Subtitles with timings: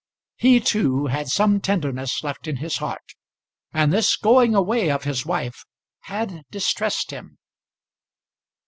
[0.35, 3.13] He too had some tenderness left in his heart,
[3.71, 5.63] and this going away of his wife
[6.05, 7.37] had distressed him.